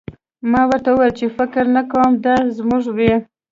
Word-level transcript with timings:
ما 0.51 0.61
ورته 0.69 0.89
وویل 0.91 1.13
چې 1.19 1.25
فکر 1.37 1.63
نه 1.75 1.81
کوم 1.91 2.11
دا 2.25 2.35
زموږ 2.57 2.83
وي 2.97 3.13